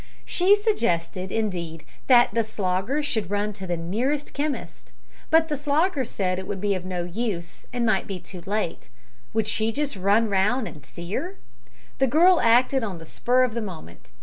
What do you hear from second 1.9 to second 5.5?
that the Slogger should run to the nearest chemist, but